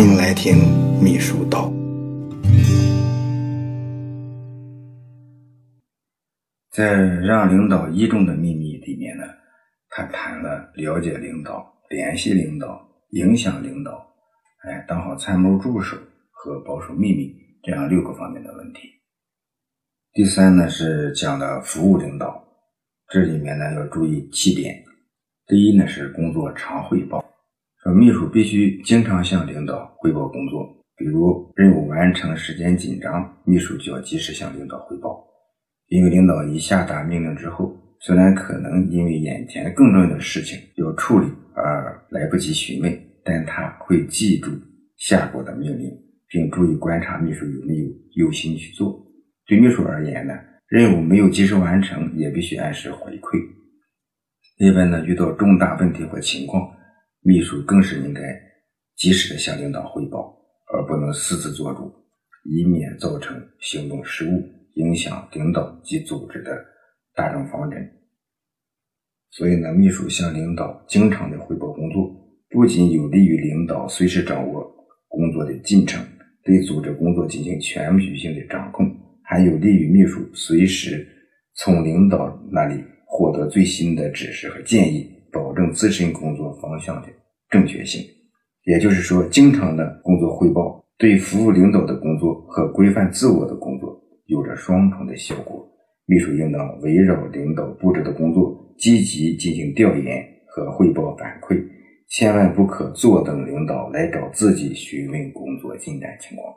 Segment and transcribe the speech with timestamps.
[0.00, 0.54] 欢迎来听
[0.98, 1.70] 秘书道。
[6.70, 9.24] 在《让领导倚重的秘密》里面呢，
[9.90, 14.10] 他谈了了解领导、联系领导、影响领导，
[14.62, 15.98] 哎，当好参谋助手
[16.30, 18.88] 和保守秘密这样六个方面的问题。
[20.14, 22.42] 第三呢是讲了服务领导，
[23.10, 24.82] 这里面呢要注意七点。
[25.46, 27.22] 第一呢是工作常汇报，
[27.82, 30.66] 说秘书必须经常向领导汇报工作，
[30.98, 35.18] 比如任务完成时间紧张，秘书就要及时向领导汇报。
[35.88, 44.50] 因为领导一下达命令之后，虽然可能因为眼前更重要的事情要处理而来不及询问，但他会记住
[44.98, 45.90] 下过的命令，
[46.28, 49.02] 并注意观察秘书有没有用心去做。
[49.46, 50.34] 对秘书而言呢，
[50.68, 53.40] 任务没有及时完成，也必须按时回馈。
[54.58, 56.70] 另外呢，遇到重大问题或情况，
[57.22, 58.20] 秘书更是应该
[58.96, 60.36] 及时的向领导汇报，
[60.72, 61.92] 而不能私自做主，
[62.44, 64.60] 以免造成行动失误。
[64.74, 66.64] 影响领导及组织的
[67.14, 67.90] 大政方针，
[69.30, 72.08] 所以呢，秘书向领导经常的汇报工作，
[72.48, 74.72] 不仅有利于领导随时掌握
[75.08, 76.02] 工作的进程，
[76.44, 78.86] 对组织工作进行全局性的掌控，
[79.24, 81.06] 还有利于秘书随时
[81.56, 87.08] 从领导那里获得最新的指示和建议，保证自身工作方向的
[87.48, 88.04] 正确性。
[88.64, 93.98] 也就是说，经常的工作汇报，对服务领导的工作和规范自我的工作。
[94.26, 95.66] 有着双重的效果，
[96.06, 101.60] 秘书应当围绕领导布置的工作，积极进行调研和汇报反馈，
[102.10, 106.54] 千万不可坐等领导来找自己询问工作进展情况。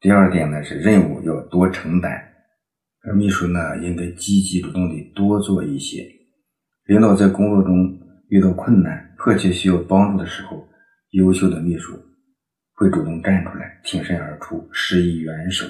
[0.00, 2.12] 第二点呢是任务要多承担，
[3.04, 6.21] 而秘书呢应该积极主动的多做一些。
[6.86, 7.96] 领导在工作中
[8.28, 10.66] 遇到困难、迫切需要帮助的时候，
[11.10, 11.92] 优秀的秘书
[12.74, 15.64] 会主动站出来，挺身而出，施以援手。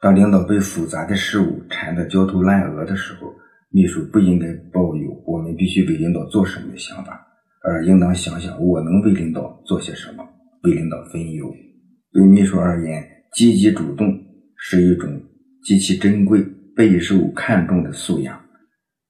[0.00, 3.32] 当领导被复杂的事物缠得焦头烂额的时候，
[3.70, 7.26] 秘书不应该抱有我们必须为领导做什么的想法，
[7.62, 10.22] 而应当想想我能为领导做些什么，
[10.64, 11.50] 为领导分忧。
[12.12, 14.14] 对秘书而言，积极主动
[14.58, 15.22] 是一种
[15.64, 16.44] 极其珍贵、
[16.76, 18.38] 备受看重的素养，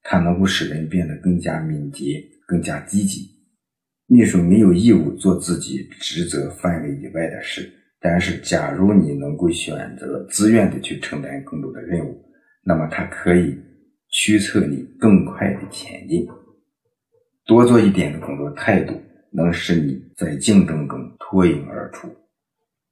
[0.05, 3.29] 它能够使人变得更加敏捷、更加积极。
[4.07, 7.69] 秘书没有义务做自己职责范围以外的事。
[7.99, 12.23] 但是，假如你能够选择自愿的去承担更多的任务，
[12.63, 13.57] 那么它可以
[14.11, 16.29] 驱策你更快的前进。
[17.47, 18.93] 多做一点的工作态度，
[19.33, 22.07] 能使你在竞争中脱颖而出。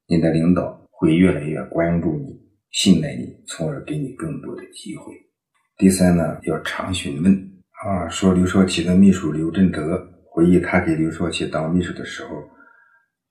[0.06, 2.34] 你的领导会越来越关注你、
[2.70, 5.14] 信赖你，从而给你更多的机会。
[5.82, 7.34] 第三呢，要常询问
[7.84, 8.08] 啊。
[8.08, 10.00] 说刘少奇的秘书刘振德
[10.30, 12.30] 回忆，他给刘少奇当秘书的时候。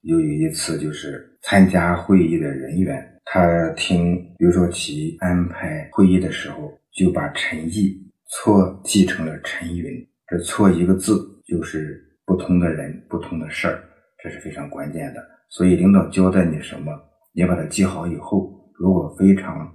[0.01, 7.95] 又有一次，就是参加会议的人员，他听刘少奇安排会议的时候，就把陈毅
[8.28, 9.85] 错记成了陈云。
[10.28, 13.81] 这错一个字，就是不同的人、不同的事儿，
[14.22, 15.25] 这是非常关键的。
[15.47, 16.91] 所以，领导交代你什么，
[17.34, 19.72] 你把它记好以后，如果非常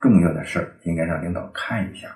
[0.00, 2.08] 重要的事儿，应该让领导看一下，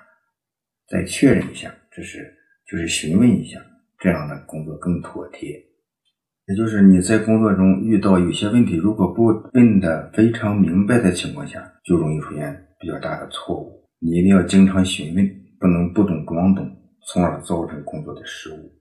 [0.89, 2.33] 再确认一下，这是
[2.67, 3.59] 就是询问一下，
[3.99, 5.49] 这样的工作更妥帖。
[6.47, 13.87] 也就是你在工作中遇到有些问题，如果不问的非常明白的情况下，就容易出现比较大的错误。
[13.99, 15.27] 你一定要经常询问，
[15.59, 16.69] 不能不懂装懂，
[17.07, 18.71] 从而造成工作的失误。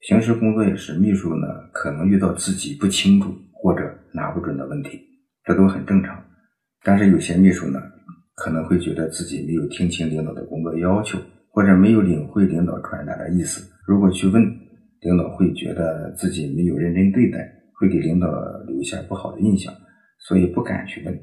[0.00, 5.00] 平时工作也是，秘书呢可能遇到自己不清楚或者拿不准的问题，
[5.44, 6.24] 这都很正常。
[6.82, 7.80] 但是有些秘书呢
[8.34, 11.18] 可能会觉得自己没有听清领导的工作要求，
[11.50, 14.68] 或者没有领会领导传达的意思，如果去问。
[15.00, 17.38] 领导会觉得自己没有认真对待，
[17.74, 18.26] 会给领导
[18.66, 19.72] 留下不好的印象，
[20.18, 21.16] 所以不敢去问，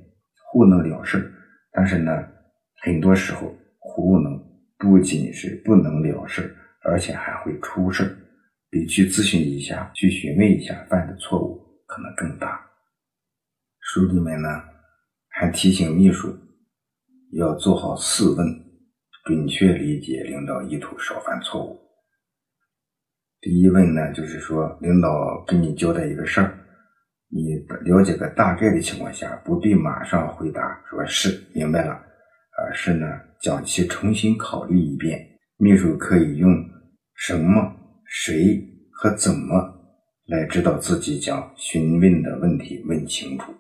[0.46, 1.30] 糊弄了事。
[1.74, 2.26] 但是呢，
[2.82, 4.42] 很多时候糊弄
[4.78, 8.16] 不仅是不能了事，而且还会出事，
[8.70, 12.58] 比去咨询一下、去询问一下犯的错误可能更大。
[13.82, 14.48] 书里面呢
[15.38, 16.34] 还提醒秘书
[17.34, 18.48] 要做好四问，
[19.26, 21.78] 准确理解领导意图，少犯错误。
[23.42, 26.58] 第一问呢，就是说，领导给你交代一个事儿，
[27.28, 27.54] 你
[27.84, 32.02] 了解个大概的情况下，不必马上回答说是明白了，
[32.58, 33.06] 而是呢，
[33.42, 35.20] 将其重新考虑一遍。
[35.58, 36.50] 秘书可以用
[37.14, 38.58] 什么、谁
[38.90, 43.54] 和怎么来指导自己将询问的问题问清楚。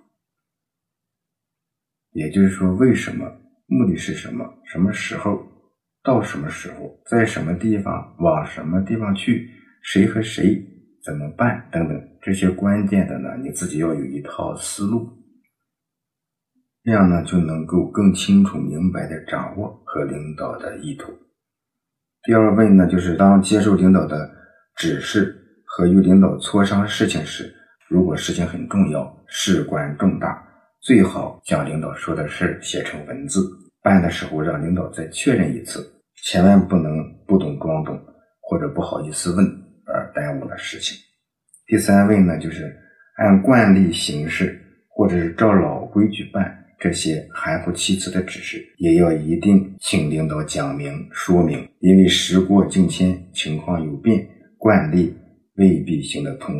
[2.15, 3.29] 也就是说，为什么？
[3.67, 4.45] 目的是什么？
[4.63, 5.38] 什么时候？
[6.01, 6.97] 到什么时候？
[7.09, 8.15] 在什么地方？
[8.19, 9.50] 往什么地方去？
[9.81, 10.65] 谁和谁
[11.03, 15.09] 怎么办等等这些关键的呢，你自己要有一套思路，
[16.83, 21.12] 这样呢就能够更清楚明白的掌握和领导的意图。
[22.23, 24.31] 第二问呢，就是当接受领导的
[24.77, 25.35] 指示
[25.65, 27.53] 和与领导磋商事情时，
[27.89, 30.41] 如果事情很重要、事关重大，
[30.85, 33.41] 最好将领导说的事写成文字，
[33.81, 35.83] 办的时候让领导再确认一次，
[36.21, 37.99] 千万不能不懂装懂
[38.39, 39.43] 或者不好意思问
[39.87, 40.95] 而耽误了事情。
[41.65, 42.71] 第三位呢，就是
[43.17, 46.55] 按惯例行事或者是照老规矩办。
[46.77, 54.27] 这些含糊其辞的指示，也要一定请领导讲明说明，因为时过境迁，情况有变，
[54.59, 55.17] 惯例
[55.55, 56.53] 未必行得通，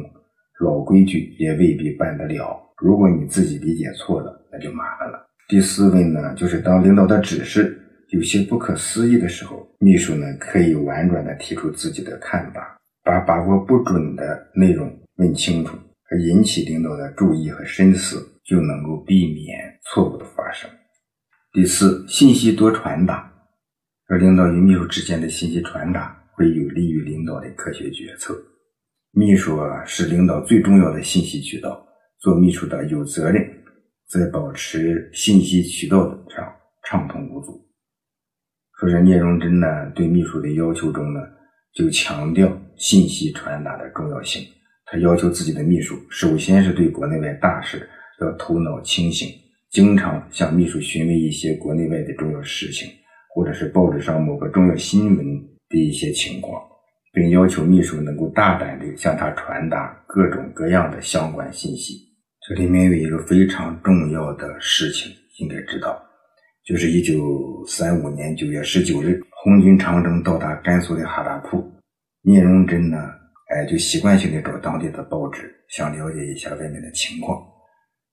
[0.62, 2.65] 老规矩也未必办得了。
[2.82, 5.26] 如果你自己理解错了，那就麻烦了。
[5.48, 7.80] 第四位呢，就是当领导的指示
[8.10, 15.78] 有些不可思议的时候，秘书呢可以婉转的提出自己的看法，把把握不准的内容问清楚，
[16.12, 18.32] 而引起领导的注意和深思。
[18.46, 20.70] 就能够避免错误的发生。
[21.52, 23.34] 第四，信息多传达，
[24.08, 28.36] 而领导与秘书之间的信息传达会有利于领导的科学决策。
[29.14, 31.85] 秘书啊是领导最重要的信息渠道，
[32.26, 33.48] 做秘书的有责任
[34.10, 36.52] 在保持信息渠道上
[36.84, 37.52] 畅通无阻。
[38.80, 41.20] 说是聂荣臻呢对秘书的要求中呢，
[41.76, 44.42] 就强调信息传达的重要性。
[44.86, 47.88] 他要求自己的秘书首先是对国内外大事。
[48.20, 49.30] 要头脑清醒，
[49.70, 52.90] 经常向秘书询问一些国内外的重要事情，
[53.36, 55.26] 或者是报纸上某个重要新闻
[55.70, 56.60] 的一些情况，
[57.14, 62.15] 并要求秘书能够大胆地向他传达各种各样的相关信息。
[62.48, 66.00] 这里面有一个非常重要的事情，应该知道，
[66.64, 71.68] 就是一九三五年九月十九日，红军长征到达甘肃的哈达铺，
[72.22, 72.98] 聂荣臻呢，
[73.50, 77.44] 哎，就习惯性的找当地的报纸，想了解一下外面的情况。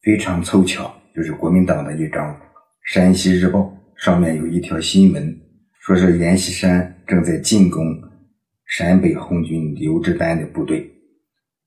[0.00, 2.34] 非常凑巧，就是国民党的一张
[2.90, 3.58] 《山西日报》
[4.02, 5.38] 上面有一条新闻，
[5.81, 7.84] 说是阎锡山正在进攻
[8.64, 10.90] 陕北红军刘志丹的部队。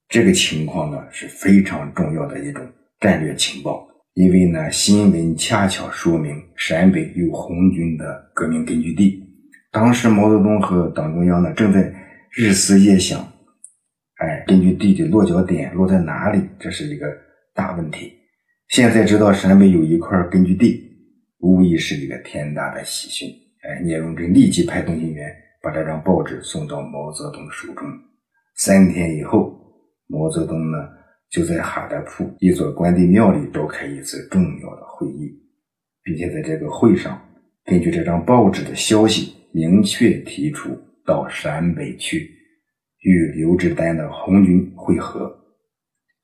[0.08, 2.66] 这个情况呢是非常重要的一种
[3.00, 9.22] 战略情报，因为呢新闻恰巧说明陕北有红军的革命根据地。
[9.72, 11.94] 当时毛泽东和党中央呢正在
[12.32, 13.20] 日思夜想，
[14.18, 17.08] 哎，根据地的落脚点落在哪里，这是一个
[17.54, 18.14] 大问题。
[18.70, 20.82] 现在知道陕北有一块根据地，
[21.40, 23.28] 无疑是一个天大的喜讯。
[23.64, 25.30] 哎，聂荣臻立即派通信员
[25.62, 27.86] 把这张报纸送到毛泽东手中。
[28.56, 29.65] 三天以后，
[30.08, 30.90] 毛泽东呢
[31.30, 35.34] 就在哈达铺一座关帝庙里召开一次重要的会议，
[36.04, 37.20] 并且在这个会上，
[37.66, 40.70] 根据这张报纸的消息，明确提出
[41.06, 42.32] 到陕北去
[43.02, 45.36] 与刘志丹的红军会合。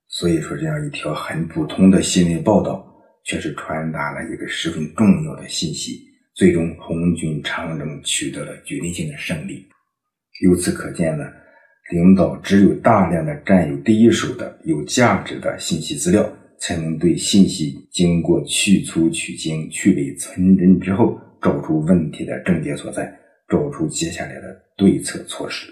[0.08, 2.86] 所以说，这样一条很普通的新闻报道，
[3.24, 6.00] 却是传达了一个十分重要的信息。
[6.34, 9.66] 最终，红军长征取得了决定性的胜利。
[10.42, 11.24] 由此可见呢，
[11.90, 16.26] 领导只有大量的占有第一手的有价值的信息资料，
[16.58, 23.12] 才能对信息经过去粗取精、去伪存真之后，找出问题的症结所在，
[23.48, 25.66] 找出接下来的对策措施。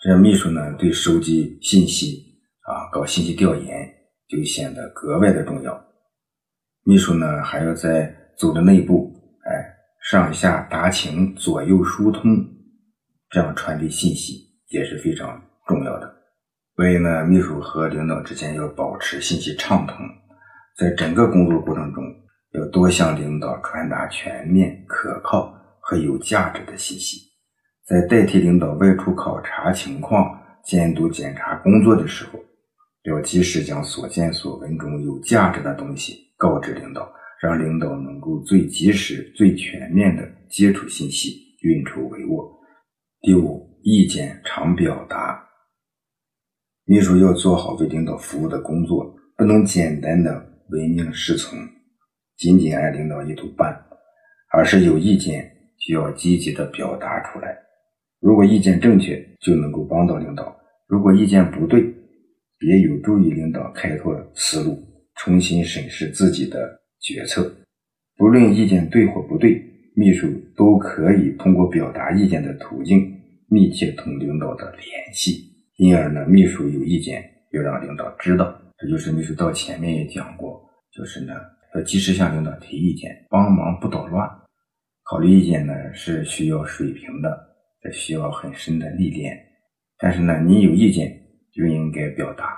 [0.00, 2.26] 这秘书呢，对收集信息。
[2.68, 3.88] 啊，搞信息调研
[4.28, 5.82] 就显得格外的重要。
[6.84, 9.10] 秘书呢，还要在组织内部，
[9.46, 9.74] 哎，
[10.10, 12.46] 上下达情，左右疏通，
[13.30, 16.14] 这样传递信息也是非常重要的。
[16.76, 19.96] 所以呢，秘书和领导之间要保持信息畅通，
[20.76, 22.04] 在整个工作过程中，
[22.52, 27.18] 要多向领导传达全面、可靠和有价值的信息。
[27.84, 32.38] 在代替领导外出考察情况、监督检查工作的时候，
[33.04, 37.10] 要及时将所见所闻中有价值的东西告知领导，
[37.40, 42.48] 让领导能够最及时、最全面的接触信息，运筹帷幄。
[43.22, 45.42] 第五，意见常表达。
[46.84, 50.32] 秘书要做好为领导服务的工作，不能简单的
[50.70, 51.58] 唯命是从，
[52.36, 53.78] 仅仅按领导意图办，
[54.50, 57.56] 而是有意见需要积极的表达出来。
[58.20, 60.44] 如果意见正确，就能够帮到领导；
[60.86, 61.80] 如果意见不对，
[62.66, 64.82] 也有助于领导开拓思路，
[65.16, 67.54] 重新审视自己的决策。
[68.16, 69.62] 不论意见对或不对，
[69.94, 73.17] 秘书都可以通过表达意见的途径，
[73.48, 75.52] 密切同领导的联系。
[75.76, 78.58] 因而呢，秘书有意见要让领导知道。
[78.78, 80.62] 这就是秘书到前面也讲过，
[80.92, 81.34] 就是呢
[81.74, 84.28] 要及时向领导提意见，帮忙不捣乱。
[85.04, 87.38] 考虑意见呢是需要水平的，
[87.80, 89.38] 这需要很深的历练。
[89.98, 91.16] 但是呢，你有意见。
[91.50, 92.56] 就应该表达。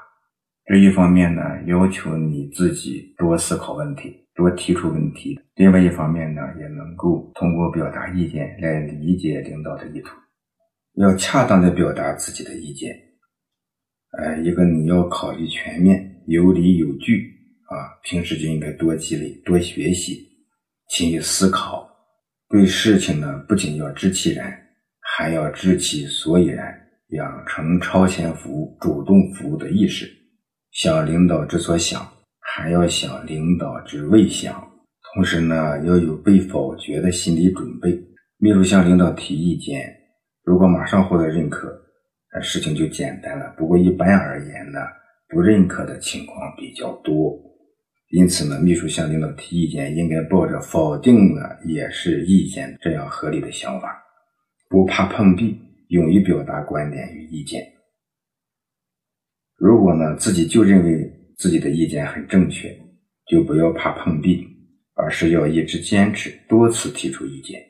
[0.66, 10.10] 这一方面呢，要求你自己多思考问题，多提出问题；另外一方面呢，也能够通过表达意见来理解领导的意图，
[11.00, 12.94] 要恰当的表达自己的意见。
[14.18, 17.32] 呃，一个你要考虑全面，有理有据
[17.68, 17.96] 啊。
[18.04, 20.28] 平时就应该多积累、多学习，
[20.90, 21.88] 勤于思考。
[22.48, 24.52] 对事情呢，不仅要知其然，
[25.00, 26.74] 还要知其所以然，
[27.10, 30.10] 养成超前服务、主动服务的意识。
[30.72, 32.06] 想领导之所想，
[32.40, 34.68] 还要想领导之未想。
[35.14, 35.54] 同时呢，
[35.86, 37.96] 要有被否决的心理准备。
[38.38, 39.94] 秘书向领导提意见，
[40.50, 41.80] 如果马上获得认可。
[42.32, 43.54] 那事情就简单了。
[43.56, 44.80] 不过一般而言呢，
[45.28, 47.38] 不认可的情况比较多。
[48.08, 53.96] 因此呢，秘书向领导提意见，应该抱着否定了也是意见这样合理的想法，
[54.68, 55.56] 不怕碰壁，
[55.88, 57.62] 勇于表达观点与意见。
[59.56, 62.76] 如果呢，自己就认为自己的意见很正确，
[63.26, 64.46] 就不要怕碰壁，
[64.94, 67.60] 而是要一直坚持，多次提出意见，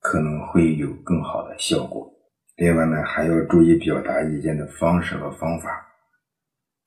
[0.00, 2.15] 可能会有更好的效果。
[2.56, 5.68] 另外呢，还要注意表达意见的方式和方法。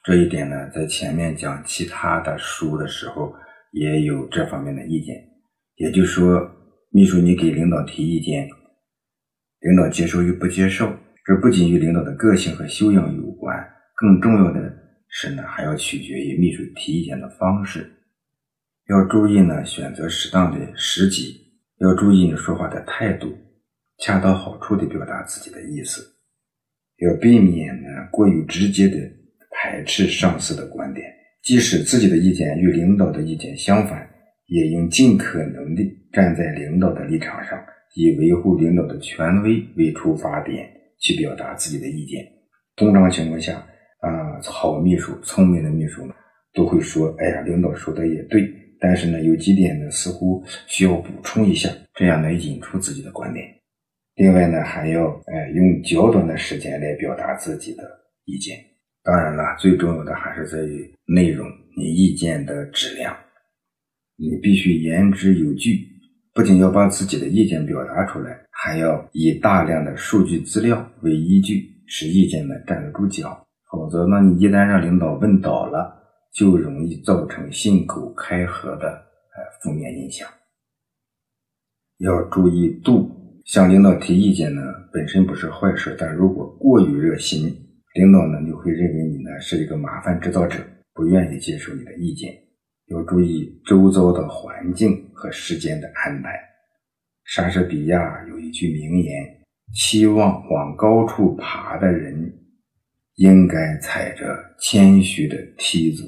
[0.04, 3.32] 这一点呢，在前面讲其他的书的时候
[3.72, 5.16] 也有这方面的意见。
[5.76, 6.50] 也就是说，
[6.90, 8.50] 秘书你给领导提意见，
[9.60, 10.92] 领导接受与不接受，
[11.24, 13.56] 这不仅与领导的个性和修养有关，
[13.96, 14.74] 更重要的
[15.10, 17.88] 是呢，还要取决于秘书提意见的方式。
[18.88, 21.40] 要注意呢，选择适当的时机，
[21.78, 23.38] 要注意你说话的态度。
[24.00, 26.02] 恰到好处地表达自己的意思，
[27.00, 28.98] 要避免呢过于直接的
[29.52, 31.06] 排斥上司的观点，
[31.44, 34.10] 即使自己的意见与领导的意见相反，
[34.48, 37.62] 也应尽可能地站在领导的立场上，
[37.96, 40.66] 以维护领导的权威为出发点
[41.00, 42.26] 去表达自己的意见。
[42.78, 43.54] 通常情况下，
[44.00, 46.14] 啊，好秘书、聪明的秘书呢，
[46.54, 53.46] 都会说：“哎呀，领导说的也对，但是呢，有几点呢，似乎需要补充一下，这样能引出自己的观点。”
[54.20, 57.84] 另外呢，还要哎用较短的时间来表达自己的
[58.26, 58.58] 意见。
[59.02, 61.48] 当然了，最重要的还是在于内容，
[61.78, 63.16] 你意见的质量，
[64.18, 65.88] 你必须言之有据，
[66.34, 73.48] 不仅要把自己的意见表达出来，还要以大量的数据资料为依据，使意见呢站得住脚。
[73.72, 75.98] 否则呢，你一旦让领导问倒了，
[76.34, 80.28] 就容易造成信口开河的呃负面影响。
[82.00, 83.09] 要注意度。
[83.46, 84.62] 向领导提意见呢，
[84.94, 87.44] 本身不是坏事，但如果过于热心，
[87.96, 90.60] 领导呢就会认为你呢是一个麻烦制造者，
[90.94, 92.34] 不愿意接受你的意见。
[92.88, 96.40] 要注意周遭的环境和时间的安排。
[97.24, 99.24] 莎士比亚有一句名言
[99.76, 102.34] ：“期望往高处爬的人，
[103.16, 106.04] 应该踩着谦虚的梯子。”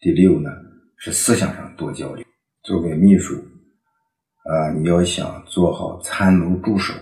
[0.00, 0.50] 第六呢，
[0.96, 2.24] 是思想上多交流。
[2.62, 3.49] 作为秘书。
[4.44, 6.94] 啊，你要想做好参谋助手，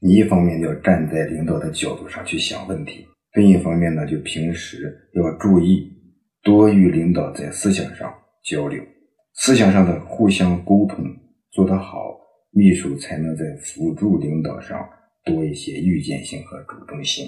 [0.00, 5.90] 你一方面要站在领导的角度上去想问题，另一方面呢，就平时要注意
[6.42, 8.12] 多与领导在思想上
[8.44, 8.82] 交流，
[9.34, 11.04] 思想上的互相沟通
[11.52, 12.16] 做得好，
[12.50, 14.78] 秘书才能在辅助领导上
[15.24, 17.26] 多一些预见性和主动性。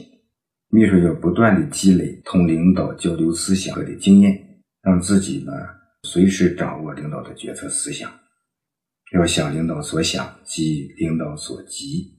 [0.69, 4.39] 秘书要不断的积累同领导交流思想的经验，
[4.83, 5.53] 让自己呢
[6.03, 8.11] 随时掌握领导的决策思想。
[9.15, 12.19] 要想领导所想，急领导所急，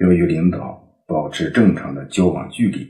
[0.00, 2.84] 要与领导保持正常的交往距离，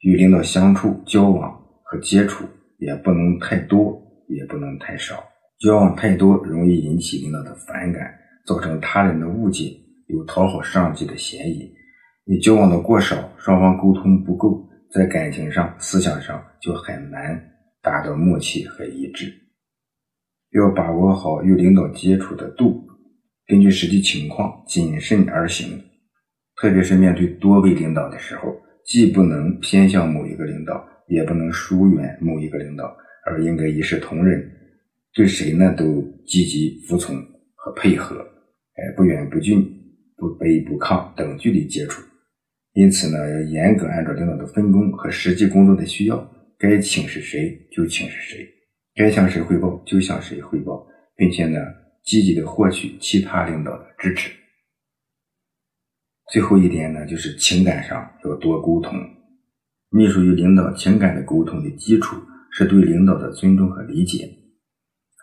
[0.00, 2.44] 与领导相处、交往和接触
[2.80, 5.24] 也不能太多，也不能太少。
[5.58, 9.74] 交往太多容易引起领导的反感，造成他人的误解，
[10.08, 11.72] 有讨好上级的嫌疑。
[12.26, 17.42] 你交往的过少，双方沟通不够，在感情上、思想上就很难
[17.80, 19.47] 达到默契和一致。
[20.52, 22.86] 要把握好与领导接触的度，
[23.46, 25.82] 根据实际情况谨慎而行。
[26.60, 34.50] 特别是面对多位领导的时候，既不能偏向某一个领导，也不能疏远某一个领导，而应该一视同仁，
[35.14, 37.14] 对谁呢都积极服从
[37.54, 39.62] 和配合，哎，不远不近，
[40.16, 42.02] 不卑不亢，等距离接触。
[42.72, 48.57] 因此呢，要严格按照领导的分工和实际工作的需要，该请示谁就请示谁。
[48.98, 51.60] 该向谁汇报就向谁汇报，并且呢，
[52.02, 54.32] 积极的获取其他领导的支持。
[56.32, 58.98] 最后一点呢，就是情感上要多沟通。
[59.90, 62.16] 秘书与领导情感的沟通的基础
[62.50, 64.28] 是对领导的尊重和理解。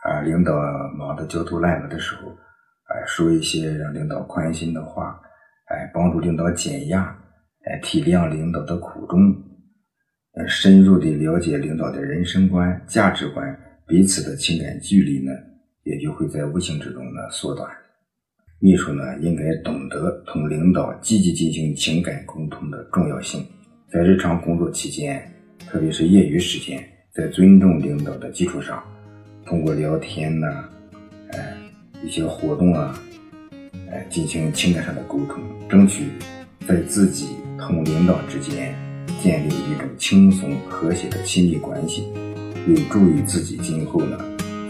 [0.03, 0.53] 啊，领导
[0.97, 5.19] 忙得焦头烂额的时候，哎，说一些让领导宽心的话，
[5.65, 7.03] 哎，帮助领导减压，
[7.65, 9.19] 哎，体谅领导的苦衷，
[10.35, 15.31] 呃，深入的了解领导的人生观、价值观，彼此的情感距离呢，
[15.83, 17.69] 也就会在无形之中呢缩短。
[18.57, 23.45] 秘书呢，应该懂得同领导积极进行情感沟通的重要性，
[23.87, 25.31] 在日常工作期间，
[25.69, 28.83] 特别是业余时间，在尊重领导的基础上，
[29.45, 30.47] 通过聊天呢，
[31.33, 31.55] 哎，
[32.03, 32.99] 一些活动啊，
[33.91, 36.05] 哎，进行情感上的沟通，争取
[36.67, 37.27] 在自己
[37.59, 38.73] 同领导之间
[39.21, 42.07] 建立一种轻松和谐的亲密关系，
[42.67, 44.17] 有助于自己今后呢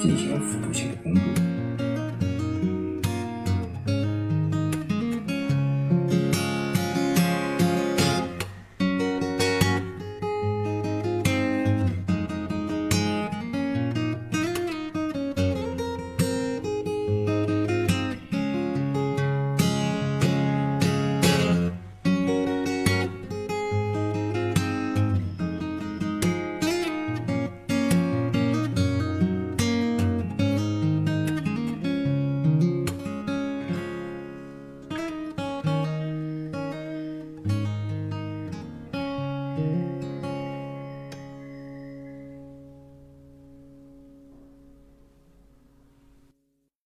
[0.02, 1.55] 进行辅助性的工作。